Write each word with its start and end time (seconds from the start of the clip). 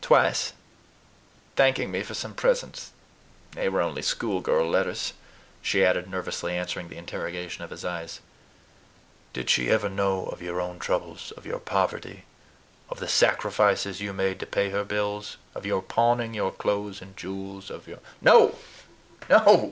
"Twice, 0.00 0.54
thanking 1.54 1.90
me 1.90 2.02
for 2.02 2.14
some 2.14 2.32
presents. 2.32 2.92
They 3.52 3.68
were 3.68 3.82
only 3.82 4.00
schoolgirl 4.00 4.70
letters," 4.70 5.12
she 5.60 5.84
added, 5.84 6.08
nervously 6.08 6.56
answering 6.56 6.88
the 6.88 6.96
interrogation 6.96 7.62
of 7.62 7.68
his 7.68 7.84
eyes. 7.84 8.20
"Did 9.34 9.50
she 9.50 9.68
ever 9.68 9.90
know 9.90 10.28
of 10.28 10.40
your 10.40 10.62
own 10.62 10.78
troubles? 10.78 11.30
of 11.32 11.44
your 11.44 11.58
poverty, 11.60 12.24
of 12.88 13.00
the 13.00 13.06
sacrifices 13.06 14.00
you 14.00 14.14
made 14.14 14.40
to 14.40 14.46
pay 14.46 14.70
her 14.70 14.82
bills, 14.82 15.36
of 15.54 15.66
your 15.66 15.82
pawning 15.82 16.32
your 16.32 16.52
clothes 16.52 17.02
and 17.02 17.14
jewels, 17.14 17.68
of 17.68 17.86
your" 17.86 17.98
"No, 18.22 18.56
no!" 19.28 19.62